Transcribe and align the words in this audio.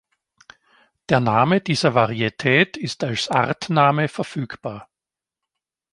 Der 1.09 1.19
Name 1.19 1.61
dieser 1.61 1.93
Varietät 1.93 2.75
ist 2.75 3.03
als 3.03 3.29
Artname 3.29 4.07
verfügbar. 4.07 4.89